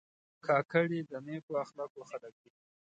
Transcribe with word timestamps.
کاکړي 0.45 0.99
د 1.09 1.11
نیکو 1.27 1.53
اخلاقو 1.63 2.01
خلک 2.09 2.33
دي. 2.41 2.49